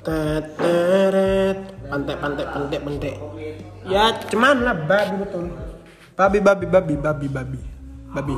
Teteret. 0.00 1.58
Pantek 1.92 2.16
pantek 2.16 2.48
pantek 2.54 2.80
pantek. 2.80 3.16
Ya 3.84 4.16
cuman 4.32 4.56
lah 4.64 4.76
babi 4.88 5.14
betul. 5.20 5.44
Babi 6.16 6.38
babi 6.40 6.66
babi 6.68 6.94
babi 6.96 7.26
babi. 7.28 7.60
Babi. 8.10 8.36